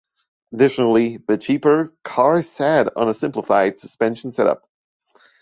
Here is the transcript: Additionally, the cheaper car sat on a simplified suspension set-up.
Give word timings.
Additionally, 0.51 1.17
the 1.27 1.37
cheaper 1.37 1.95
car 2.03 2.41
sat 2.41 2.91
on 2.97 3.07
a 3.07 3.13
simplified 3.13 3.79
suspension 3.79 4.31
set-up. 4.31 4.67